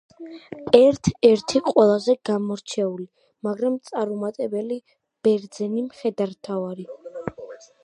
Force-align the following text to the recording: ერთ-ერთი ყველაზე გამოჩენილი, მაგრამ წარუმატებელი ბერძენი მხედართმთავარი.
ერთ-ერთი 0.77 1.61
ყველაზე 1.67 2.15
გამოჩენილი, 2.29 3.05
მაგრამ 3.49 3.77
წარუმატებელი 3.91 4.81
ბერძენი 5.29 5.87
მხედართმთავარი. 5.93 6.91